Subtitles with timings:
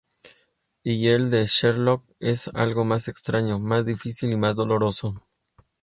[0.81, 5.21] Y el de Sherlock es algo más extraño, más difícil y más doloroso.